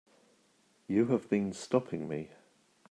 You 0.87 1.09
have 1.09 1.29
been 1.29 1.53
stopping 1.53 2.07
me. 2.07 2.31